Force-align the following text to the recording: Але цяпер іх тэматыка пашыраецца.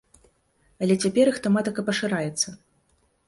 Але 0.85 0.95
цяпер 1.03 1.25
іх 1.33 1.37
тэматыка 1.45 1.85
пашыраецца. 1.89 2.47